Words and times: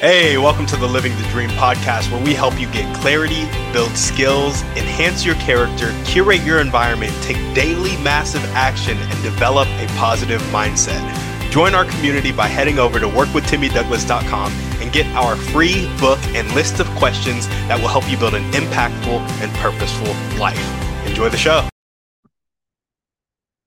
Hey, 0.00 0.38
welcome 0.38 0.64
to 0.64 0.78
the 0.78 0.86
Living 0.86 1.14
the 1.18 1.28
Dream 1.28 1.50
podcast, 1.50 2.10
where 2.10 2.24
we 2.24 2.32
help 2.32 2.58
you 2.58 2.66
get 2.72 2.96
clarity, 3.02 3.44
build 3.70 3.94
skills, 3.94 4.62
enhance 4.74 5.26
your 5.26 5.34
character, 5.34 5.92
curate 6.06 6.40
your 6.40 6.58
environment, 6.58 7.12
take 7.20 7.36
daily 7.54 8.02
massive 8.02 8.42
action, 8.54 8.96
and 8.96 9.22
develop 9.22 9.68
a 9.68 9.86
positive 9.98 10.40
mindset. 10.44 11.02
Join 11.50 11.74
our 11.74 11.84
community 11.84 12.32
by 12.32 12.46
heading 12.46 12.78
over 12.78 12.98
to 12.98 13.06
workwithtimmydouglas.com 13.08 14.52
and 14.80 14.90
get 14.90 15.04
our 15.08 15.36
free 15.36 15.94
book 16.00 16.18
and 16.28 16.50
list 16.54 16.80
of 16.80 16.86
questions 16.92 17.46
that 17.68 17.78
will 17.78 17.88
help 17.88 18.10
you 18.10 18.16
build 18.16 18.32
an 18.32 18.50
impactful 18.52 19.20
and 19.42 19.52
purposeful 19.56 20.14
life. 20.40 21.06
Enjoy 21.06 21.28
the 21.28 21.36
show. 21.36 21.68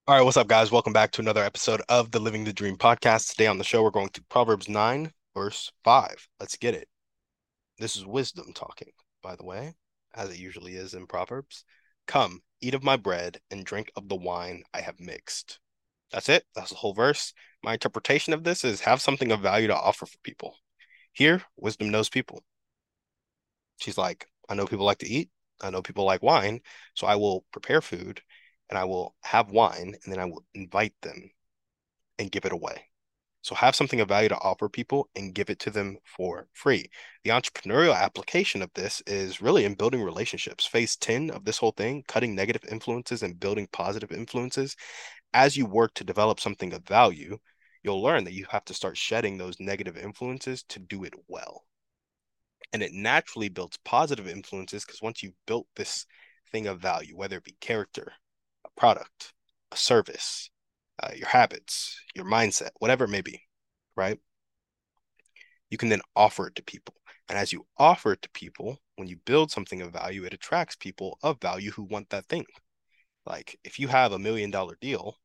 All 0.08 0.16
right, 0.16 0.22
what's 0.22 0.36
up, 0.36 0.48
guys? 0.48 0.72
Welcome 0.72 0.92
back 0.92 1.12
to 1.12 1.20
another 1.20 1.44
episode 1.44 1.80
of 1.88 2.10
the 2.10 2.18
Living 2.18 2.42
the 2.42 2.52
Dream 2.52 2.76
podcast. 2.76 3.30
Today 3.30 3.46
on 3.46 3.58
the 3.58 3.62
show, 3.62 3.84
we're 3.84 3.90
going 3.90 4.08
to 4.08 4.22
Proverbs 4.24 4.68
9, 4.68 5.12
verse 5.34 5.70
5. 5.84 6.28
Let's 6.40 6.56
get 6.56 6.74
it. 6.74 6.88
This 7.78 7.96
is 7.96 8.06
wisdom 8.06 8.52
talking, 8.54 8.92
by 9.22 9.36
the 9.36 9.44
way, 9.44 9.74
as 10.14 10.30
it 10.30 10.38
usually 10.38 10.74
is 10.76 10.94
in 10.94 11.06
Proverbs. 11.06 11.64
Come, 12.06 12.42
eat 12.60 12.74
of 12.74 12.84
my 12.84 12.96
bread 12.96 13.40
and 13.50 13.64
drink 13.64 13.90
of 13.96 14.08
the 14.08 14.16
wine 14.16 14.62
I 14.72 14.80
have 14.80 15.00
mixed. 15.00 15.58
That's 16.12 16.28
it. 16.28 16.44
That's 16.54 16.70
the 16.70 16.76
whole 16.76 16.94
verse. 16.94 17.32
My 17.62 17.72
interpretation 17.72 18.32
of 18.32 18.44
this 18.44 18.64
is 18.64 18.80
have 18.82 19.00
something 19.00 19.32
of 19.32 19.40
value 19.40 19.66
to 19.66 19.76
offer 19.76 20.06
for 20.06 20.18
people. 20.22 20.56
Here, 21.12 21.42
wisdom 21.56 21.90
knows 21.90 22.08
people. 22.08 22.44
She's 23.78 23.98
like, 23.98 24.28
I 24.48 24.54
know 24.54 24.66
people 24.66 24.86
like 24.86 24.98
to 24.98 25.08
eat. 25.08 25.30
I 25.60 25.70
know 25.70 25.82
people 25.82 26.04
like 26.04 26.22
wine. 26.22 26.60
So 26.94 27.06
I 27.06 27.16
will 27.16 27.44
prepare 27.52 27.80
food 27.80 28.20
and 28.68 28.78
I 28.78 28.84
will 28.84 29.14
have 29.22 29.50
wine 29.50 29.96
and 30.04 30.12
then 30.12 30.20
I 30.20 30.26
will 30.26 30.44
invite 30.54 30.94
them 31.02 31.30
and 32.18 32.30
give 32.30 32.44
it 32.44 32.52
away. 32.52 32.86
So 33.44 33.54
have 33.54 33.76
something 33.76 34.00
of 34.00 34.08
value 34.08 34.30
to 34.30 34.38
offer 34.38 34.70
people 34.70 35.10
and 35.14 35.34
give 35.34 35.50
it 35.50 35.58
to 35.60 35.70
them 35.70 35.98
for 36.02 36.48
free. 36.54 36.88
The 37.24 37.30
entrepreneurial 37.30 37.94
application 37.94 38.62
of 38.62 38.70
this 38.72 39.02
is 39.06 39.42
really 39.42 39.66
in 39.66 39.74
building 39.74 40.02
relationships. 40.02 40.64
Phase 40.64 40.96
10 40.96 41.28
of 41.28 41.44
this 41.44 41.58
whole 41.58 41.72
thing, 41.72 42.04
cutting 42.08 42.34
negative 42.34 42.64
influences 42.70 43.22
and 43.22 43.38
building 43.38 43.68
positive 43.70 44.12
influences. 44.12 44.76
As 45.34 45.58
you 45.58 45.66
work 45.66 45.92
to 45.96 46.04
develop 46.04 46.40
something 46.40 46.72
of 46.72 46.86
value, 46.88 47.36
you'll 47.82 48.02
learn 48.02 48.24
that 48.24 48.32
you 48.32 48.46
have 48.48 48.64
to 48.64 48.72
start 48.72 48.96
shedding 48.96 49.36
those 49.36 49.60
negative 49.60 49.98
influences 49.98 50.62
to 50.70 50.78
do 50.78 51.04
it 51.04 51.12
well. 51.28 51.66
And 52.72 52.82
it 52.82 52.94
naturally 52.94 53.50
builds 53.50 53.78
positive 53.84 54.26
influences 54.26 54.86
because 54.86 55.02
once 55.02 55.22
you've 55.22 55.34
built 55.46 55.66
this 55.76 56.06
thing 56.50 56.66
of 56.66 56.80
value, 56.80 57.14
whether 57.14 57.36
it 57.36 57.44
be 57.44 57.58
character, 57.60 58.10
a 58.64 58.70
product, 58.80 59.34
a 59.70 59.76
service, 59.76 60.48
uh, 61.02 61.10
your 61.14 61.28
habits, 61.28 62.00
your 62.14 62.24
mindset, 62.24 62.70
whatever 62.78 63.04
it 63.04 63.10
may 63.10 63.20
be, 63.20 63.40
right? 63.96 64.18
You 65.70 65.78
can 65.78 65.88
then 65.88 66.02
offer 66.14 66.48
it 66.48 66.54
to 66.56 66.62
people. 66.62 66.94
And 67.28 67.38
as 67.38 67.52
you 67.52 67.66
offer 67.78 68.12
it 68.12 68.22
to 68.22 68.30
people, 68.30 68.78
when 68.96 69.08
you 69.08 69.16
build 69.24 69.50
something 69.50 69.80
of 69.80 69.92
value, 69.92 70.24
it 70.24 70.34
attracts 70.34 70.76
people 70.76 71.18
of 71.22 71.40
value 71.40 71.70
who 71.70 71.84
want 71.84 72.10
that 72.10 72.26
thing. 72.26 72.44
Like 73.26 73.58
if 73.64 73.78
you 73.78 73.88
have 73.88 74.12
a 74.12 74.18
million 74.18 74.50
dollar 74.50 74.76
deal, 74.80 75.16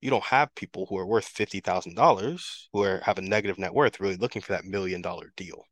you 0.00 0.10
don't 0.10 0.24
have 0.24 0.54
people 0.54 0.86
who 0.86 0.96
are 0.96 1.06
worth 1.06 1.32
$50,000 1.32 2.68
who 2.72 2.82
are, 2.82 3.00
have 3.04 3.18
a 3.18 3.22
negative 3.22 3.58
net 3.58 3.74
worth 3.74 4.00
really 4.00 4.16
looking 4.16 4.40
for 4.40 4.52
that 4.52 4.64
million 4.64 5.02
dollar 5.02 5.32
deal. 5.36 5.64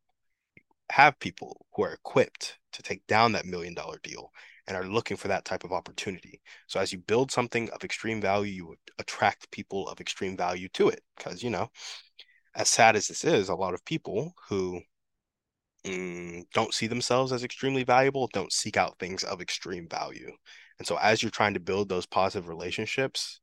You 0.56 0.62
have 0.90 1.18
people 1.18 1.66
who 1.74 1.84
are 1.84 1.92
equipped 1.94 2.58
to 2.72 2.82
take 2.82 3.06
down 3.06 3.32
that 3.32 3.46
million 3.46 3.74
dollar 3.74 3.98
deal 4.02 4.30
and 4.68 4.76
are 4.76 4.84
looking 4.84 5.16
for 5.16 5.28
that 5.28 5.46
type 5.46 5.64
of 5.64 5.72
opportunity. 5.72 6.42
So 6.66 6.78
as 6.78 6.92
you 6.92 6.98
build 6.98 7.32
something 7.32 7.70
of 7.70 7.82
extreme 7.82 8.20
value, 8.20 8.52
you 8.52 8.76
attract 8.98 9.50
people 9.50 9.88
of 9.88 9.98
extreme 9.98 10.36
value 10.36 10.68
to 10.74 10.90
it. 10.90 11.00
Because, 11.16 11.42
you 11.42 11.48
know, 11.48 11.70
as 12.54 12.68
sad 12.68 12.94
as 12.94 13.08
this 13.08 13.24
is, 13.24 13.48
a 13.48 13.54
lot 13.54 13.72
of 13.72 13.84
people 13.86 14.34
who 14.48 14.82
mm, 15.86 16.44
don't 16.52 16.74
see 16.74 16.86
themselves 16.86 17.32
as 17.32 17.44
extremely 17.44 17.82
valuable 17.82 18.28
don't 18.34 18.52
seek 18.52 18.76
out 18.76 18.98
things 18.98 19.24
of 19.24 19.40
extreme 19.40 19.88
value. 19.88 20.30
And 20.78 20.86
so 20.86 20.98
as 20.98 21.22
you're 21.22 21.30
trying 21.30 21.54
to 21.54 21.60
build 21.60 21.88
those 21.88 22.06
positive 22.06 22.48
relationships, 22.48 23.40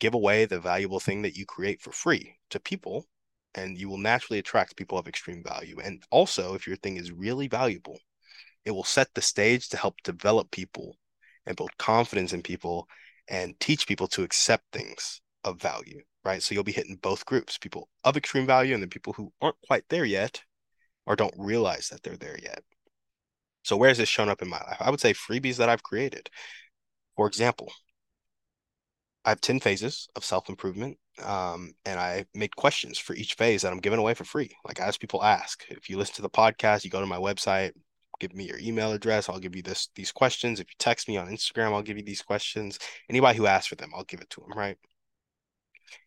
give 0.00 0.14
away 0.14 0.46
the 0.46 0.58
valuable 0.58 0.98
thing 1.00 1.22
that 1.22 1.36
you 1.36 1.46
create 1.46 1.80
for 1.80 1.92
free 1.92 2.36
to 2.50 2.58
people 2.58 3.06
and 3.54 3.78
you 3.78 3.88
will 3.88 3.98
naturally 3.98 4.40
attract 4.40 4.76
people 4.76 4.98
of 4.98 5.06
extreme 5.06 5.44
value. 5.44 5.78
And 5.78 6.02
also, 6.10 6.54
if 6.54 6.66
your 6.66 6.76
thing 6.76 6.96
is 6.96 7.12
really 7.12 7.46
valuable, 7.46 8.00
it 8.64 8.70
will 8.70 8.84
set 8.84 9.08
the 9.14 9.22
stage 9.22 9.68
to 9.68 9.76
help 9.76 9.96
develop 10.02 10.50
people 10.50 10.96
and 11.46 11.56
build 11.56 11.76
confidence 11.78 12.32
in 12.32 12.42
people 12.42 12.88
and 13.28 13.58
teach 13.60 13.86
people 13.86 14.08
to 14.08 14.22
accept 14.22 14.64
things 14.72 15.20
of 15.44 15.60
value, 15.60 16.00
right? 16.24 16.42
So 16.42 16.54
you'll 16.54 16.64
be 16.64 16.72
hitting 16.72 16.96
both 16.96 17.26
groups, 17.26 17.58
people 17.58 17.88
of 18.02 18.16
extreme 18.16 18.46
value 18.46 18.74
and 18.74 18.82
then 18.82 18.90
people 18.90 19.12
who 19.12 19.32
aren't 19.40 19.60
quite 19.66 19.84
there 19.88 20.04
yet 20.04 20.42
or 21.06 21.16
don't 21.16 21.34
realize 21.36 21.88
that 21.88 22.02
they're 22.02 22.16
there 22.16 22.38
yet. 22.42 22.62
So 23.62 23.76
where 23.76 23.88
has 23.88 23.98
this 23.98 24.08
shown 24.08 24.28
up 24.28 24.42
in 24.42 24.48
my 24.48 24.58
life? 24.58 24.76
I 24.80 24.90
would 24.90 25.00
say 25.00 25.12
freebies 25.14 25.56
that 25.56 25.68
I've 25.68 25.82
created. 25.82 26.28
For 27.16 27.26
example, 27.26 27.72
I 29.24 29.30
have 29.30 29.40
10 29.40 29.60
phases 29.60 30.08
of 30.16 30.24
self-improvement. 30.24 30.98
Um, 31.22 31.74
and 31.84 31.98
I 32.00 32.26
made 32.34 32.56
questions 32.56 32.98
for 32.98 33.14
each 33.14 33.34
phase 33.34 33.62
that 33.62 33.72
I'm 33.72 33.80
giving 33.80 34.00
away 34.00 34.14
for 34.14 34.24
free. 34.24 34.50
Like 34.66 34.80
as 34.80 34.98
people 34.98 35.22
ask, 35.22 35.64
if 35.68 35.88
you 35.88 35.96
listen 35.96 36.16
to 36.16 36.22
the 36.22 36.28
podcast, 36.28 36.84
you 36.84 36.90
go 36.90 37.00
to 37.00 37.06
my 37.06 37.18
website, 37.18 37.72
give 38.20 38.34
me 38.34 38.44
your 38.46 38.58
email 38.58 38.92
address. 38.92 39.28
I'll 39.28 39.38
give 39.38 39.56
you 39.56 39.62
this 39.62 39.88
these 39.94 40.12
questions. 40.12 40.60
If 40.60 40.68
you 40.68 40.74
text 40.78 41.08
me 41.08 41.16
on 41.16 41.28
Instagram, 41.28 41.72
I'll 41.72 41.82
give 41.82 41.96
you 41.96 42.04
these 42.04 42.22
questions. 42.22 42.78
Anybody 43.08 43.38
who 43.38 43.46
asks 43.46 43.68
for 43.68 43.76
them, 43.76 43.90
I'll 43.94 44.04
give 44.04 44.20
it 44.20 44.30
to 44.30 44.40
them, 44.40 44.56
right? 44.56 44.76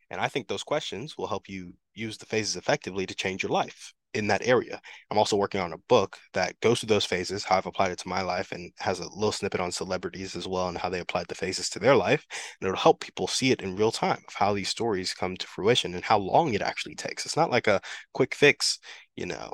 And 0.10 0.22
I 0.22 0.28
think 0.28 0.48
those 0.48 0.64
questions 0.64 1.18
will 1.18 1.28
help 1.28 1.50
you 1.50 1.74
use 1.94 2.18
the 2.18 2.26
phases 2.26 2.56
effectively 2.56 3.06
to 3.06 3.16
change 3.16 3.44
your 3.44 3.52
life 3.52 3.94
in 4.14 4.28
that 4.28 4.46
area. 4.48 4.82
I'm 5.12 5.18
also 5.18 5.36
working 5.36 5.62
on 5.62 5.74
a 5.74 5.78
book 5.90 6.18
that 6.34 6.60
goes 6.62 6.80
through 6.80 6.88
those 6.88 7.06
phases, 7.06 7.44
how 7.44 7.58
I've 7.58 7.66
applied 7.66 7.92
it 7.92 8.00
to 8.00 8.08
my 8.08 8.22
life, 8.22 8.52
and 8.52 8.72
has 8.80 9.00
a 9.00 9.10
little 9.10 9.32
snippet 9.32 9.60
on 9.60 9.72
celebrities 9.72 10.36
as 10.36 10.48
well 10.48 10.70
and 10.70 10.78
how 10.78 10.90
they 10.90 11.00
applied 11.00 11.28
the 11.28 11.36
phases 11.36 11.70
to 11.72 11.80
their 11.80 11.96
life. 11.96 12.26
And 12.60 12.68
it'll 12.68 12.80
help 12.80 13.02
people 13.02 13.28
see 13.28 13.52
it 13.52 13.62
in 13.62 13.76
real 13.76 13.92
time 13.92 14.24
of 14.28 14.34
how 14.34 14.54
these 14.54 14.70
stories 14.70 15.14
come 15.14 15.36
to 15.38 15.48
fruition 15.48 15.94
and 15.94 16.04
how 16.04 16.18
long 16.18 16.54
it 16.54 16.62
actually 16.62 16.96
takes. 16.96 17.26
It's 17.26 17.38
not 17.38 17.52
like 17.52 17.68
a 17.68 17.82
quick 18.14 18.34
fix, 18.34 18.80
you 19.16 19.26
know, 19.26 19.54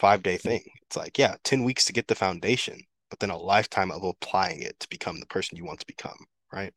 five 0.00 0.22
day 0.22 0.36
thing. 0.36 0.62
It's 0.86 0.96
like, 0.96 1.18
yeah, 1.18 1.36
10 1.44 1.64
weeks 1.64 1.84
to 1.86 1.92
get 1.92 2.08
the 2.08 2.14
foundation, 2.14 2.80
but 3.10 3.18
then 3.18 3.30
a 3.30 3.36
lifetime 3.36 3.90
of 3.90 4.02
applying 4.02 4.62
it 4.62 4.78
to 4.80 4.88
become 4.88 5.20
the 5.20 5.26
person 5.26 5.56
you 5.56 5.64
want 5.64 5.80
to 5.80 5.86
become, 5.86 6.18
right? 6.52 6.72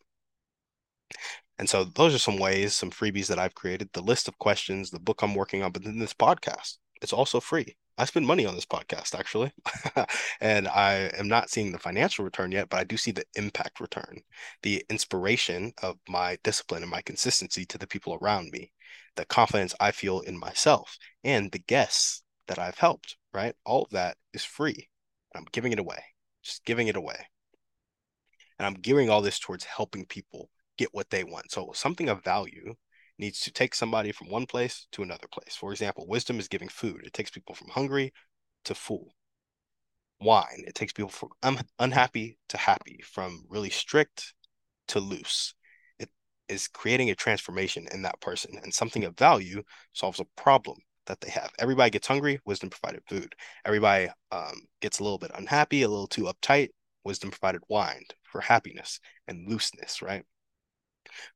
And 1.60 1.70
so 1.70 1.84
those 1.84 2.14
are 2.14 2.20
some 2.20 2.38
ways, 2.38 2.76
some 2.76 2.92
freebies 2.92 3.28
that 3.28 3.40
I've 3.40 3.56
created, 3.56 3.90
the 3.94 4.02
list 4.02 4.28
of 4.28 4.38
questions, 4.38 4.92
the 4.92 5.00
book 5.00 5.22
I'm 5.22 5.34
working 5.34 5.64
on, 5.64 5.72
but 5.72 5.84
then 5.84 5.98
this 6.00 6.14
podcast, 6.14 6.78
it's 7.02 7.14
also 7.14 7.40
free. 7.40 7.76
I 7.98 8.06
spend 8.06 8.28
money 8.28 8.46
on 8.46 8.54
this 8.54 8.66
podcast 8.66 9.18
actually. 9.18 9.52
and 10.42 10.68
I 10.68 11.10
am 11.18 11.28
not 11.28 11.50
seeing 11.50 11.72
the 11.72 11.80
financial 11.80 12.24
return 12.24 12.52
yet, 12.52 12.70
but 12.70 12.80
I 12.80 12.84
do 12.84 12.96
see 12.96 13.12
the 13.12 13.26
impact 13.36 13.80
return, 13.80 14.22
the 14.62 14.86
inspiration 14.90 15.74
of 15.82 15.98
my 16.08 16.38
discipline 16.44 16.84
and 16.84 16.92
my 16.92 17.02
consistency 17.02 17.66
to 17.66 17.78
the 17.80 17.88
people 17.88 18.20
around 18.22 18.52
me, 18.52 18.72
the 19.16 19.26
confidence 19.26 19.74
I 19.80 19.92
feel 19.92 20.20
in 20.20 20.38
myself, 20.38 20.96
and 21.24 21.52
the 21.52 21.60
guests 21.60 22.22
that 22.48 22.60
I've 22.60 22.78
helped, 22.78 23.18
right? 23.34 23.56
All 23.66 23.84
of 23.84 23.92
that 23.92 24.18
is 24.34 24.44
free. 24.44 24.90
I'm 25.36 25.46
giving 25.52 25.72
it 25.72 25.80
away, 25.80 26.04
just 26.44 26.66
giving 26.66 26.88
it 26.88 26.96
away. 26.96 27.28
And 28.58 28.66
I'm 28.66 28.74
gearing 28.74 29.10
all 29.10 29.22
this 29.22 29.40
towards 29.40 29.66
helping 29.66 30.06
people 30.06 30.50
get 30.78 30.94
what 30.94 31.10
they 31.10 31.24
want. 31.24 31.52
So 31.52 31.72
something 31.74 32.10
of 32.10 32.24
value 32.24 32.76
needs 33.20 33.40
to 33.42 33.52
take 33.52 33.76
somebody 33.76 34.12
from 34.12 34.30
one 34.30 34.46
place 34.46 34.88
to 34.94 35.04
another 35.04 35.28
place. 35.32 35.56
For 35.56 35.72
example, 35.72 36.08
wisdom 36.08 36.40
is 36.40 36.48
giving 36.48 36.70
food. 36.70 37.02
It 37.04 37.14
takes 37.14 37.32
people 37.32 37.56
from 37.56 37.70
hungry 37.70 38.14
to 38.66 38.76
full. 38.76 39.14
Wine, 40.20 40.64
it 40.66 40.74
takes 40.74 40.94
people 40.94 41.12
from 41.12 41.30
un- 41.44 41.68
unhappy 41.78 42.40
to 42.50 42.58
happy, 42.58 43.00
from 43.04 43.46
really 43.50 43.70
strict 43.70 44.34
to 44.88 45.00
loose. 45.00 45.54
It 46.00 46.10
is 46.50 46.68
creating 46.68 47.12
a 47.12 47.16
transformation 47.16 47.88
in 47.92 48.02
that 48.02 48.20
person, 48.20 48.58
and 48.64 48.74
something 48.74 49.04
of 49.04 49.16
value 49.16 49.64
solves 49.94 50.20
a 50.20 50.26
problem 50.36 50.78
that 51.08 51.20
they 51.22 51.30
have. 51.32 51.52
Everybody 51.60 51.90
gets 51.90 52.08
hungry, 52.08 52.40
wisdom 52.46 52.70
provided 52.70 53.02
food. 53.10 53.36
Everybody 53.66 54.10
um, 54.32 54.62
gets 54.82 55.00
a 55.00 55.04
little 55.04 55.18
bit 55.18 55.32
unhappy, 55.36 55.82
a 55.82 55.90
little 55.90 56.08
too 56.08 56.24
uptight, 56.24 56.70
wisdom 57.04 57.32
provided 57.32 57.62
wine 57.68 58.04
for 58.24 58.42
happiness 58.42 59.00
and 59.28 59.50
looseness, 59.50 60.02
right? 60.02 60.24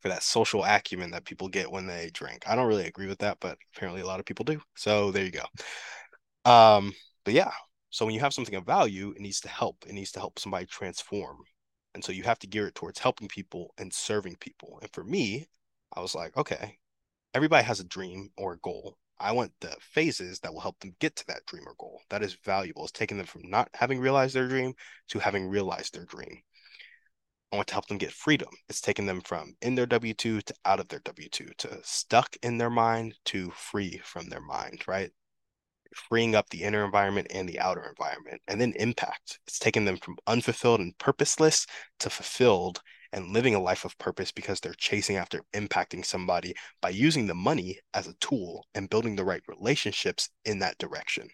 For 0.02 0.10
that 0.10 0.24
social 0.24 0.64
acumen 0.64 1.12
that 1.12 1.26
people 1.26 1.48
get 1.48 1.72
when 1.72 1.88
they 1.88 2.12
drink. 2.14 2.44
I 2.48 2.56
don't 2.56 2.68
really 2.68 2.88
agree 2.88 3.08
with 3.08 3.20
that, 3.20 3.38
but 3.40 3.58
apparently 3.76 4.02
a 4.02 4.06
lot 4.06 4.20
of 4.20 4.26
people 4.26 4.46
do. 4.46 4.62
So 4.76 5.12
there 5.12 5.26
you 5.26 5.32
go. 5.32 6.52
Um, 6.52 6.94
but 7.24 7.34
yeah, 7.34 7.52
so 7.90 8.06
when 8.06 8.14
you 8.16 8.22
have 8.22 8.34
something 8.34 8.56
of 8.56 8.66
value, 8.66 9.14
it 9.16 9.22
needs 9.22 9.42
to 9.42 9.50
help. 9.50 9.86
It 9.88 9.94
needs 9.94 10.12
to 10.14 10.20
help 10.20 10.40
somebody 10.40 10.66
transform. 10.66 11.38
And 11.94 12.04
so 12.04 12.12
you 12.12 12.24
have 12.24 12.40
to 12.40 12.48
gear 12.48 12.68
it 12.68 12.76
towards 12.76 13.00
helping 13.00 13.28
people 13.28 13.74
and 13.78 13.94
serving 13.94 14.38
people. 14.40 14.80
And 14.82 14.92
for 14.94 15.04
me, 15.04 15.48
I 15.96 16.00
was 16.02 16.16
like, 16.16 16.38
okay, 16.38 16.78
everybody 17.34 17.66
has 17.66 17.80
a 17.80 17.86
dream 17.86 18.30
or 18.38 18.54
a 18.54 18.60
goal 18.60 18.98
I 19.22 19.32
want 19.32 19.54
the 19.62 19.76
phases 19.80 20.40
that 20.40 20.54
will 20.54 20.60
help 20.60 20.80
them 20.80 20.96
get 21.00 21.16
to 21.18 21.28
that 21.28 21.46
dream 21.46 21.64
or 21.68 21.76
goal. 21.78 22.02
That 22.10 22.24
is 22.24 22.38
valuable. 22.44 22.84
It's 22.84 22.92
taking 22.92 23.18
them 23.18 23.28
from 23.28 23.44
not 23.46 23.70
having 23.74 24.00
realized 24.00 24.36
their 24.36 24.48
dream 24.48 24.74
to 25.10 25.20
having 25.20 25.48
realized 25.48 25.94
their 25.94 26.06
dream. 26.06 26.42
I 27.52 27.58
want 27.58 27.68
to 27.68 27.74
help 27.74 27.88
them 27.88 27.98
get 27.98 28.12
freedom. 28.12 28.50
It's 28.68 28.82
taking 28.82 29.06
them 29.06 29.22
from 29.22 29.56
in 29.62 29.76
their 29.76 29.86
W 29.86 30.14
2 30.14 30.42
to 30.42 30.54
out 30.66 30.80
of 30.80 30.88
their 30.88 31.02
W 31.02 31.30
2 31.30 31.50
to 31.60 31.80
stuck 31.84 32.36
in 32.42 32.58
their 32.58 32.70
mind 32.70 33.16
to 33.26 33.52
free 33.52 34.02
from 34.04 34.30
their 34.30 34.42
mind, 34.42 34.84
right? 34.88 35.12
freeing 35.96 36.36
up 36.36 36.50
the 36.50 36.64
inner 36.64 36.86
environment 36.86 37.28
and 37.32 37.48
the 37.48 37.60
outer 37.60 37.84
environment. 37.84 38.42
And 38.48 38.60
then 38.60 38.74
impact. 38.78 39.40
It's 39.48 39.60
taking 39.60 39.86
them 39.86 39.98
from 39.98 40.18
unfulfilled 40.28 40.80
and 40.80 40.98
purposeless 40.98 41.66
to 42.00 42.10
fulfilled 42.10 42.82
and 43.14 43.34
living 43.34 43.56
a 43.56 43.60
life 43.60 43.86
of 43.86 43.98
purpose 43.98 44.32
because 44.32 44.60
they're 44.60 44.74
chasing 44.74 45.18
after 45.18 45.42
impacting 45.54 46.06
somebody 46.06 46.54
by 46.82 46.90
using 46.90 47.28
the 47.28 47.36
money 47.36 47.80
as 47.94 48.08
a 48.08 48.14
tool 48.16 48.66
and 48.74 48.90
building 48.90 49.16
the 49.16 49.26
right 49.26 49.44
relationships 49.48 50.30
in 50.46 50.60
that 50.60 50.78
direction. 50.78 51.30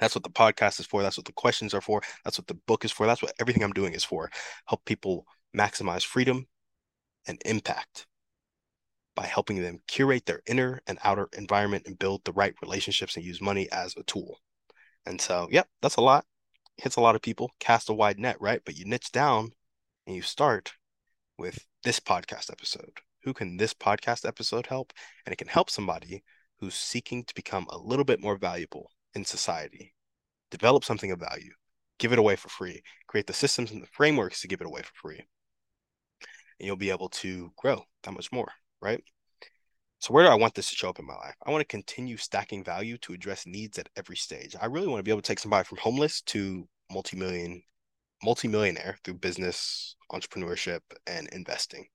That's 0.00 0.14
what 0.14 0.24
the 0.24 0.30
podcast 0.30 0.80
is 0.80 0.86
for. 0.86 1.02
That's 1.02 1.16
what 1.16 1.26
the 1.26 1.32
questions 1.32 1.74
are 1.74 1.80
for. 1.80 2.02
That's 2.24 2.38
what 2.38 2.46
the 2.46 2.58
book 2.66 2.84
is 2.84 2.90
for. 2.90 3.06
That's 3.06 3.22
what 3.22 3.34
everything 3.40 3.62
I'm 3.62 3.72
doing 3.72 3.92
is 3.92 4.04
for. 4.04 4.30
Help 4.66 4.84
people 4.84 5.26
maximize 5.56 6.04
freedom 6.04 6.46
and 7.26 7.40
impact 7.44 8.06
by 9.14 9.26
helping 9.26 9.62
them 9.62 9.78
curate 9.86 10.26
their 10.26 10.40
inner 10.46 10.80
and 10.86 10.98
outer 11.04 11.28
environment 11.36 11.84
and 11.86 11.98
build 11.98 12.24
the 12.24 12.32
right 12.32 12.54
relationships 12.62 13.16
and 13.16 13.24
use 13.24 13.40
money 13.40 13.70
as 13.70 13.94
a 13.96 14.02
tool. 14.04 14.40
And 15.06 15.20
so, 15.20 15.48
yep, 15.50 15.68
that's 15.82 15.96
a 15.96 16.00
lot. 16.00 16.24
Hits 16.78 16.96
a 16.96 17.00
lot 17.00 17.14
of 17.14 17.22
people, 17.22 17.50
cast 17.60 17.90
a 17.90 17.92
wide 17.92 18.18
net, 18.18 18.36
right? 18.40 18.62
But 18.64 18.76
you 18.76 18.86
niche 18.86 19.12
down 19.12 19.52
and 20.06 20.16
you 20.16 20.22
start 20.22 20.72
with 21.38 21.58
this 21.84 22.00
podcast 22.00 22.50
episode. 22.50 22.98
Who 23.24 23.32
can 23.32 23.56
this 23.56 23.74
podcast 23.74 24.26
episode 24.26 24.66
help? 24.66 24.92
And 25.24 25.32
it 25.32 25.36
can 25.36 25.48
help 25.48 25.70
somebody 25.70 26.22
who's 26.58 26.74
seeking 26.74 27.24
to 27.24 27.34
become 27.34 27.66
a 27.70 27.78
little 27.78 28.04
bit 28.04 28.20
more 28.20 28.36
valuable 28.36 28.90
in 29.14 29.24
society. 29.24 29.94
Develop 30.50 30.84
something 30.84 31.10
of 31.10 31.20
value, 31.20 31.52
give 31.98 32.12
it 32.12 32.18
away 32.18 32.36
for 32.36 32.48
free, 32.48 32.82
create 33.06 33.26
the 33.26 33.32
systems 33.32 33.70
and 33.70 33.82
the 33.82 33.88
frameworks 33.92 34.40
to 34.40 34.48
give 34.48 34.60
it 34.60 34.66
away 34.66 34.82
for 34.82 34.92
free. 34.94 35.26
And 36.60 36.66
you'll 36.66 36.76
be 36.76 36.90
able 36.90 37.08
to 37.08 37.52
grow 37.56 37.84
that 38.02 38.12
much 38.12 38.30
more 38.32 38.52
right? 38.82 39.02
So 40.00 40.12
where 40.12 40.24
do 40.24 40.30
I 40.30 40.34
want 40.34 40.54
this 40.54 40.68
to 40.68 40.74
show 40.74 40.90
up 40.90 40.98
in 40.98 41.06
my 41.06 41.14
life? 41.14 41.36
I 41.46 41.50
want 41.50 41.62
to 41.62 41.66
continue 41.66 42.16
stacking 42.16 42.64
value 42.64 42.98
to 42.98 43.12
address 43.12 43.46
needs 43.46 43.78
at 43.78 43.88
every 43.96 44.16
stage. 44.16 44.56
I 44.60 44.66
really 44.66 44.88
want 44.88 44.98
to 44.98 45.04
be 45.04 45.12
able 45.12 45.22
to 45.22 45.26
take 45.26 45.38
somebody 45.38 45.64
from 45.64 45.78
homeless 45.78 46.20
to 46.22 46.68
multi-million 46.90 47.62
multi-millionaire 48.22 48.98
through 49.04 49.14
business, 49.14 49.96
entrepreneurship, 50.10 50.80
and 51.06 51.28
investing. 51.32 51.86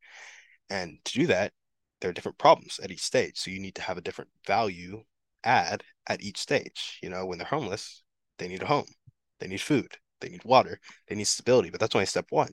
And 0.70 0.98
to 1.06 1.14
do 1.14 1.28
that, 1.28 1.54
there 2.02 2.10
are 2.10 2.14
different 2.14 2.38
problems 2.38 2.80
at 2.84 2.92
each 2.92 3.04
stage. 3.04 3.38
So 3.38 3.52
you 3.52 3.60
need 3.60 3.76
to 3.76 3.82
have 3.82 3.98
a 3.98 4.02
different 4.02 4.30
value 4.46 5.04
add 5.44 5.84
at 6.08 6.22
each 6.22 6.38
stage. 6.38 7.00
You 7.02 7.10
know, 7.10 7.26
when 7.26 7.38
they're 7.38 7.48
homeless, 7.48 8.04
they 8.38 8.48
need 8.48 8.64
a 8.64 8.68
home, 8.68 8.88
they 9.40 9.48
need 9.48 9.62
food, 9.62 9.98
they 10.22 10.30
need 10.30 10.44
water, 10.44 10.80
they 11.08 11.16
need 11.16 11.28
stability, 11.28 11.70
but 11.70 11.80
that's 11.80 11.96
only 11.96 12.06
step 12.06 12.28
one. 12.30 12.52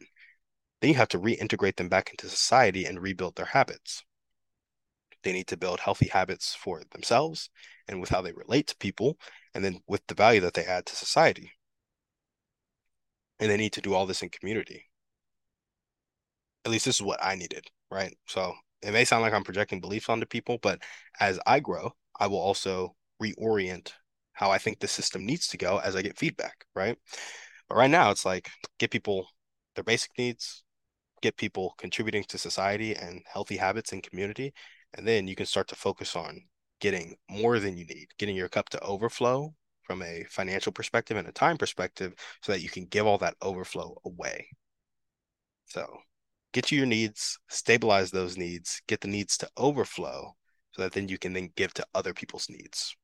Then 0.81 0.91
you 0.91 0.97
have 0.97 1.09
to 1.09 1.19
reintegrate 1.19 1.77
them 1.77 1.89
back 1.89 2.11
into 2.11 2.29
society 2.29 2.85
and 2.85 3.01
rebuild 3.01 3.37
their 3.37 3.47
habits. 3.47 4.05
They 5.23 5.33
need 5.33 5.47
to 5.49 5.57
build 5.57 5.81
healthy 5.81 6.09
habits 6.09 6.55
for 6.55 6.83
themselves 6.93 7.51
and 7.89 8.01
with 8.01 8.11
how 8.11 8.21
they 8.21 8.33
relate 8.33 8.67
to 8.69 8.77
people, 8.77 9.19
and 9.55 9.65
then 9.65 9.81
with 9.87 10.07
the 10.07 10.15
value 10.15 10.41
that 10.41 10.55
they 10.55 10.65
add 10.65 10.87
to 10.87 10.97
society. 10.97 11.53
And 13.41 13.51
they 13.51 13.57
need 13.57 13.73
to 13.75 13.81
do 13.81 13.95
all 13.95 14.07
this 14.07 14.23
in 14.23 14.29
community. 14.29 14.91
At 16.65 16.71
least 16.71 16.85
this 16.85 16.97
is 16.97 17.03
what 17.03 17.23
I 17.23 17.35
needed, 17.35 17.67
right? 17.91 18.17
So 18.27 18.55
it 18.83 18.93
may 18.93 19.05
sound 19.05 19.23
like 19.23 19.33
I'm 19.33 19.45
projecting 19.45 19.81
beliefs 19.81 20.09
onto 20.09 20.27
people, 20.27 20.59
but 20.63 20.81
as 21.21 21.39
I 21.47 21.61
grow, 21.61 21.93
I 22.19 22.27
will 22.27 22.39
also 22.39 22.95
reorient 23.23 23.93
how 24.33 24.51
I 24.51 24.59
think 24.59 24.79
the 24.79 24.89
system 24.89 25.25
needs 25.25 25.49
to 25.49 25.57
go 25.57 25.79
as 25.79 25.97
I 25.97 26.03
get 26.03 26.19
feedback, 26.19 26.65
right? 26.75 26.97
But 27.69 27.77
right 27.77 27.91
now, 27.91 28.11
it's 28.11 28.25
like 28.25 28.51
get 28.79 28.91
people 28.91 29.29
their 29.75 29.85
basic 29.85 30.11
needs, 30.19 30.65
get 31.23 31.37
people 31.37 31.75
contributing 31.79 32.25
to 32.29 32.39
society 32.39 32.95
and 32.95 33.23
healthy 33.33 33.57
habits 33.57 33.93
and 33.93 34.03
community, 34.03 34.53
and 34.95 35.07
then 35.07 35.27
you 35.27 35.35
can 35.35 35.47
start 35.47 35.69
to 35.69 35.77
focus 35.77 36.15
on 36.17 36.43
getting 36.81 37.17
more 37.31 37.59
than 37.59 37.77
you 37.77 37.87
need, 37.87 38.09
getting 38.19 38.37
your 38.37 38.49
cup 38.49 38.69
to 38.71 38.81
overflow 38.81 39.55
from 39.85 40.03
a 40.03 40.25
financial 40.31 40.73
perspective 40.73 41.17
and 41.17 41.29
a 41.29 41.33
time 41.33 41.57
perspective 41.57 42.15
so 42.43 42.53
that 42.53 42.63
you 42.63 42.69
can 42.69 42.87
give 42.87 43.07
all 43.07 43.19
that 43.19 43.37
overflow 43.43 43.97
away. 44.05 44.49
So 45.67 45.87
get 46.53 46.67
to 46.67 46.77
your 46.77 46.87
needs, 46.87 47.39
stabilize 47.49 48.11
those 48.11 48.37
needs, 48.37 48.81
get 48.87 49.01
the 49.01 49.09
needs 49.09 49.37
to 49.39 49.49
overflow 49.57 50.35
so 50.73 50.83
that 50.83 50.93
then 50.93 51.09
you 51.09 51.19
can 51.19 51.33
then 51.33 51.51
give 51.57 51.75
to 51.75 51.87
other 51.95 52.15
people's 52.15 52.49
needs. 52.49 52.97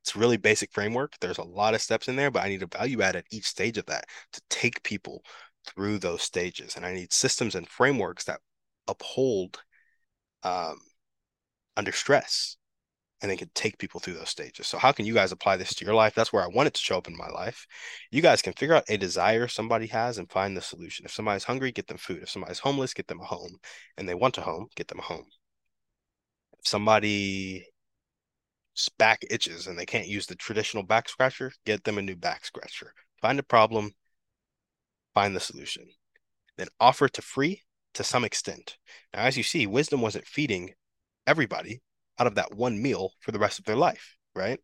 It's 0.00 0.16
really 0.16 0.36
basic 0.36 0.72
framework. 0.72 1.14
There's 1.20 1.38
a 1.38 1.44
lot 1.44 1.74
of 1.74 1.82
steps 1.82 2.08
in 2.08 2.16
there, 2.16 2.30
but 2.30 2.42
I 2.42 2.48
need 2.48 2.62
a 2.62 2.66
value 2.66 3.02
add 3.02 3.16
at 3.16 3.26
each 3.30 3.46
stage 3.46 3.78
of 3.78 3.86
that 3.86 4.06
to 4.32 4.40
take 4.48 4.82
people 4.82 5.22
through 5.66 5.98
those 5.98 6.22
stages. 6.22 6.76
And 6.76 6.86
I 6.86 6.92
need 6.94 7.12
systems 7.12 7.54
and 7.54 7.68
frameworks 7.68 8.24
that 8.24 8.40
uphold 8.86 9.62
um, 10.42 10.78
under 11.76 11.92
stress 11.92 12.56
and 13.20 13.30
they 13.30 13.36
can 13.36 13.50
take 13.54 13.78
people 13.78 14.00
through 14.00 14.14
those 14.14 14.28
stages. 14.28 14.66
So 14.66 14.78
how 14.78 14.92
can 14.92 15.04
you 15.04 15.14
guys 15.14 15.32
apply 15.32 15.56
this 15.56 15.74
to 15.74 15.84
your 15.84 15.94
life? 15.94 16.14
That's 16.14 16.32
where 16.32 16.44
I 16.44 16.48
want 16.48 16.68
it 16.68 16.74
to 16.74 16.80
show 16.80 16.96
up 16.96 17.08
in 17.08 17.16
my 17.16 17.28
life. 17.28 17.66
You 18.10 18.22
guys 18.22 18.42
can 18.42 18.52
figure 18.52 18.76
out 18.76 18.88
a 18.88 18.96
desire 18.96 19.48
somebody 19.48 19.86
has 19.88 20.18
and 20.18 20.30
find 20.30 20.56
the 20.56 20.62
solution. 20.62 21.04
If 21.04 21.12
somebody's 21.12 21.44
hungry, 21.44 21.72
get 21.72 21.88
them 21.88 21.98
food. 21.98 22.22
If 22.22 22.30
somebody's 22.30 22.60
homeless, 22.60 22.94
get 22.94 23.08
them 23.08 23.20
a 23.20 23.24
home. 23.24 23.56
And 23.96 24.08
they 24.08 24.14
want 24.14 24.38
a 24.38 24.42
home, 24.42 24.68
get 24.76 24.88
them 24.88 25.00
a 25.00 25.02
home. 25.02 25.26
If 26.58 26.68
somebody 26.68 27.66
back 28.98 29.24
itches 29.28 29.66
and 29.66 29.76
they 29.76 29.86
can't 29.86 30.06
use 30.06 30.26
the 30.26 30.36
traditional 30.36 30.84
back 30.84 31.08
scratcher, 31.08 31.50
get 31.66 31.82
them 31.82 31.98
a 31.98 32.02
new 32.02 32.16
back 32.16 32.44
scratcher. 32.44 32.92
Find 33.20 33.40
a 33.40 33.42
problem, 33.42 33.90
find 35.14 35.34
the 35.34 35.40
solution. 35.40 35.88
Then 36.56 36.68
offer 36.78 37.08
to 37.08 37.22
free 37.22 37.62
to 37.94 38.04
some 38.04 38.24
extent. 38.24 38.76
Now, 39.12 39.22
as 39.22 39.36
you 39.36 39.42
see, 39.42 39.66
wisdom 39.66 40.00
wasn't 40.00 40.26
feeding 40.26 40.74
everybody 41.26 41.80
out 42.18 42.26
of 42.26 42.34
that 42.36 42.54
one 42.54 42.80
meal 42.80 43.12
for 43.20 43.32
the 43.32 43.38
rest 43.38 43.58
of 43.58 43.64
their 43.64 43.76
life, 43.76 44.16
right? 44.34 44.60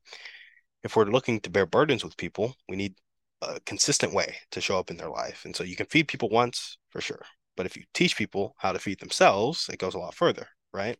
If 0.82 0.96
we're 0.96 1.04
looking 1.04 1.40
to 1.40 1.50
bear 1.50 1.66
burdens 1.66 2.04
with 2.04 2.16
people, 2.16 2.54
we 2.68 2.76
need 2.76 2.94
a 3.42 3.60
consistent 3.60 4.12
way 4.12 4.36
to 4.50 4.60
show 4.60 4.78
up 4.78 4.90
in 4.90 4.96
their 4.96 5.08
life. 5.08 5.44
And 5.44 5.54
so 5.54 5.64
you 5.64 5.76
can 5.76 5.86
feed 5.86 6.08
people 6.08 6.28
once 6.28 6.78
for 6.90 7.00
sure. 7.00 7.22
But 7.56 7.66
if 7.66 7.76
you 7.76 7.84
teach 7.94 8.16
people 8.16 8.54
how 8.58 8.72
to 8.72 8.78
feed 8.78 9.00
themselves, 9.00 9.68
it 9.72 9.78
goes 9.78 9.94
a 9.94 9.98
lot 9.98 10.14
further, 10.14 10.48
right? 10.72 10.98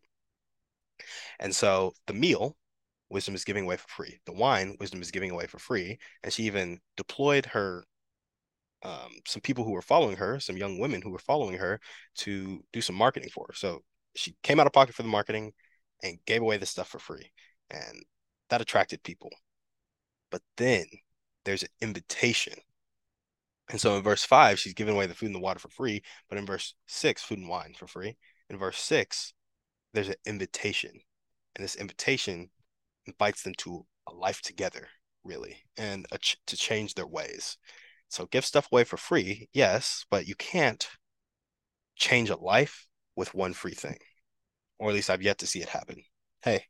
And 1.39 1.55
so 1.55 1.93
the 2.07 2.13
meal, 2.13 2.55
wisdom 3.09 3.35
is 3.35 3.43
giving 3.43 3.65
away 3.65 3.77
for 3.77 3.87
free. 3.87 4.19
The 4.25 4.33
wine, 4.33 4.77
wisdom 4.79 5.01
is 5.01 5.11
giving 5.11 5.31
away 5.31 5.47
for 5.47 5.59
free. 5.59 5.97
And 6.23 6.31
she 6.31 6.43
even 6.43 6.79
deployed 6.97 7.45
her 7.47 7.83
um, 8.83 9.11
some 9.25 9.41
people 9.41 9.63
who 9.63 9.71
were 9.71 9.81
following 9.81 10.15
her, 10.17 10.39
some 10.39 10.57
young 10.57 10.79
women 10.79 11.01
who 11.01 11.09
were 11.09 11.19
following 11.19 11.57
her 11.57 11.79
to 12.17 12.63
do 12.71 12.81
some 12.81 12.95
marketing 12.95 13.29
for 13.33 13.47
her. 13.49 13.55
So 13.55 13.81
she 14.15 14.35
came 14.43 14.59
out 14.59 14.67
of 14.67 14.73
pocket 14.73 14.95
for 14.95 15.01
the 15.01 15.09
marketing 15.09 15.53
and 16.05 16.23
gave 16.25 16.41
away 16.41 16.57
the 16.57 16.65
stuff 16.65 16.87
for 16.87 16.99
free. 16.99 17.31
And 17.69 18.05
that 18.49 18.61
attracted 18.61 19.03
people. 19.03 19.31
But 20.29 20.41
then 20.57 20.85
there's 21.43 21.63
an 21.63 21.69
invitation. 21.81 22.53
And 23.69 23.81
so 23.81 23.97
in 23.97 24.03
verse 24.03 24.23
five, 24.23 24.59
she's 24.59 24.75
giving 24.75 24.93
away 24.93 25.07
the 25.07 25.15
food 25.15 25.27
and 25.27 25.35
the 25.35 25.39
water 25.39 25.59
for 25.59 25.69
free. 25.69 26.03
But 26.29 26.37
in 26.37 26.45
verse 26.45 26.75
six, 26.85 27.23
food 27.23 27.39
and 27.39 27.49
wine 27.49 27.73
for 27.77 27.87
free. 27.87 28.17
In 28.49 28.57
verse 28.57 28.77
six, 28.77 29.33
there's 29.93 30.09
an 30.09 30.15
invitation. 30.25 30.91
And 31.55 31.63
this 31.63 31.75
invitation 31.75 32.49
invites 33.07 33.41
them 33.41 33.53
to 33.59 33.85
a 34.07 34.13
life 34.13 34.41
together, 34.41 34.87
really, 35.23 35.57
and 35.77 36.05
ch- 36.19 36.37
to 36.45 36.55
change 36.55 36.93
their 36.93 37.07
ways. 37.07 37.57
So 38.09 38.27
give 38.27 38.45
stuff 38.45 38.67
away 38.71 38.83
for 38.83 38.97
free, 38.97 39.49
yes, 39.53 40.05
but 40.11 40.27
you 40.27 40.35
can't 40.35 40.87
change 41.95 42.29
a 42.29 42.35
life 42.35 42.87
with 43.15 43.33
one 43.33 43.53
free 43.53 43.73
thing. 43.73 43.97
Or 44.79 44.89
at 44.89 44.95
least 44.95 45.09
I've 45.09 45.21
yet 45.21 45.37
to 45.39 45.47
see 45.47 45.61
it 45.61 45.69
happen. 45.69 46.03
Hey, 46.43 46.65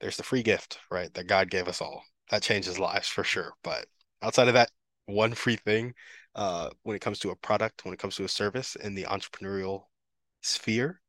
there's 0.00 0.16
the 0.16 0.22
free 0.22 0.42
gift, 0.42 0.78
right? 0.90 1.12
That 1.14 1.28
God 1.28 1.50
gave 1.50 1.68
us 1.68 1.80
all. 1.80 2.02
That 2.30 2.42
changes 2.42 2.78
lives 2.78 3.08
for 3.08 3.24
sure. 3.24 3.52
But 3.62 3.86
outside 4.22 4.48
of 4.48 4.54
that 4.54 4.70
one 5.06 5.34
free 5.34 5.56
thing, 5.56 5.94
uh, 6.34 6.70
when 6.82 6.96
it 6.96 7.02
comes 7.02 7.18
to 7.20 7.30
a 7.30 7.36
product, 7.36 7.84
when 7.84 7.94
it 7.94 8.00
comes 8.00 8.16
to 8.16 8.24
a 8.24 8.28
service 8.28 8.76
in 8.76 8.94
the 8.94 9.04
entrepreneurial 9.04 9.84
sphere, 10.40 11.00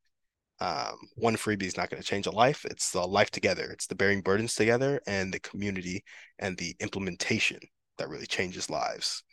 um, 0.60 0.96
one 1.16 1.36
freebie 1.36 1.64
is 1.64 1.76
not 1.76 1.90
going 1.90 2.00
to 2.00 2.08
change 2.08 2.26
a 2.26 2.30
life. 2.30 2.64
It's 2.64 2.92
the 2.92 3.04
life 3.04 3.30
together. 3.30 3.70
It's 3.72 3.86
the 3.86 3.96
bearing 3.96 4.20
burdens 4.20 4.54
together 4.54 5.00
and 5.06 5.32
the 5.32 5.40
community 5.40 6.04
and 6.38 6.56
the 6.56 6.76
implementation 6.78 7.58
that 7.98 8.08
really 8.08 8.26
changes 8.26 8.70
lives. 8.70 9.24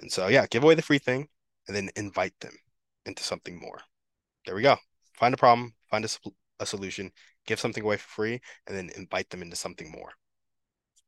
And 0.00 0.10
so, 0.10 0.28
yeah, 0.28 0.46
give 0.46 0.62
away 0.62 0.74
the 0.74 0.82
free 0.82 0.98
thing 0.98 1.28
and 1.66 1.76
then 1.76 1.90
invite 1.96 2.38
them 2.40 2.54
into 3.06 3.22
something 3.22 3.58
more. 3.58 3.80
There 4.46 4.54
we 4.54 4.62
go. 4.62 4.76
Find 5.14 5.34
a 5.34 5.38
problem, 5.38 5.74
find 5.92 6.04
a, 6.04 6.08
a 6.58 6.66
solution, 6.66 7.12
give 7.46 7.60
something 7.60 7.84
away 7.84 7.98
for 7.98 8.08
free, 8.08 8.40
and 8.66 8.76
then 8.76 8.90
invite 8.96 9.30
them 9.30 9.42
into 9.42 9.54
something 9.54 9.92
more. 9.92 10.10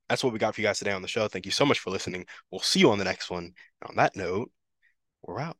That's 0.08 0.22
what 0.22 0.32
we 0.32 0.38
got 0.38 0.54
for 0.54 0.60
you 0.60 0.66
guys 0.66 0.78
today 0.78 0.92
on 0.92 1.02
the 1.02 1.08
show. 1.08 1.26
Thank 1.26 1.46
you 1.46 1.50
so 1.50 1.64
much 1.64 1.80
for 1.80 1.90
listening. 1.90 2.26
We'll 2.50 2.60
see 2.60 2.80
you 2.80 2.90
on 2.90 2.98
the 2.98 3.04
next 3.04 3.30
one. 3.30 3.44
And 3.80 3.88
on 3.88 3.96
that 3.96 4.14
note, 4.14 4.50
we're 5.22 5.40
out. 5.40 5.56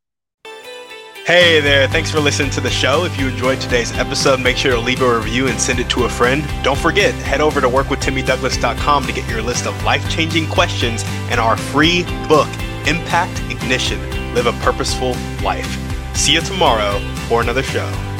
Hey 1.25 1.59
there, 1.59 1.87
thanks 1.87 2.11
for 2.11 2.19
listening 2.19 2.51
to 2.51 2.61
the 2.61 2.69
show. 2.69 3.03
If 3.03 3.19
you 3.19 3.27
enjoyed 3.27 3.59
today's 3.59 3.91
episode, 3.93 4.39
make 4.39 4.57
sure 4.57 4.73
to 4.73 4.79
leave 4.79 5.01
a 5.01 5.17
review 5.17 5.47
and 5.47 5.59
send 5.59 5.79
it 5.79 5.89
to 5.89 6.03
a 6.03 6.09
friend. 6.09 6.47
Don't 6.63 6.77
forget, 6.77 7.15
head 7.15 7.41
over 7.41 7.59
to 7.61 7.67
workwithtimmydouglas.com 7.67 9.05
to 9.07 9.11
get 9.11 9.27
your 9.27 9.41
list 9.41 9.65
of 9.65 9.83
life 9.83 10.07
changing 10.07 10.47
questions 10.47 11.01
and 11.31 11.39
our 11.39 11.57
free 11.57 12.03
book, 12.27 12.47
Impact 12.85 13.41
Ignition 13.49 13.99
Live 14.35 14.45
a 14.45 14.51
Purposeful 14.63 15.15
Life. 15.43 15.79
See 16.15 16.33
you 16.33 16.41
tomorrow 16.41 16.99
for 17.27 17.41
another 17.41 17.63
show. 17.63 18.14